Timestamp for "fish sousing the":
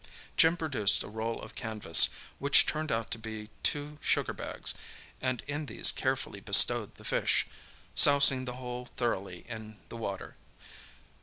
7.05-8.53